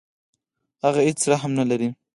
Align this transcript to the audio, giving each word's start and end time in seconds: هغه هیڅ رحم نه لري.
هغه 0.83 1.01
هیڅ 1.07 1.19
رحم 1.31 1.51
نه 1.59 1.65
لري. 1.69 1.89